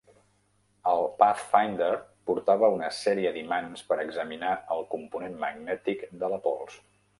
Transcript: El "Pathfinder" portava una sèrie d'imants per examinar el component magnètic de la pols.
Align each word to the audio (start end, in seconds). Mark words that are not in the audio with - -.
El 0.91 1.01
"Pathfinder" 1.19 1.89
portava 2.29 2.71
una 2.79 2.89
sèrie 3.01 3.35
d'imants 3.37 3.85
per 3.91 3.99
examinar 4.07 4.57
el 4.77 4.83
component 4.97 5.39
magnètic 5.47 6.05
de 6.25 6.35
la 6.37 6.45
pols. 6.51 6.83